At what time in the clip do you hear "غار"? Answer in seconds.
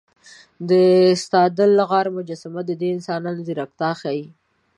1.89-2.07